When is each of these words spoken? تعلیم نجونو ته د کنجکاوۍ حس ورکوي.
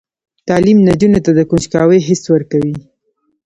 تعلیم 0.47 0.77
نجونو 0.87 1.19
ته 1.25 1.31
د 1.37 1.39
کنجکاوۍ 1.49 1.99
حس 2.07 2.23
ورکوي. 2.33 2.75